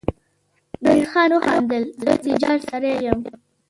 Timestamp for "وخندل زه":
1.35-2.11